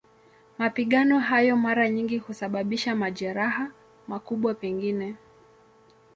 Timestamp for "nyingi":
1.89-2.17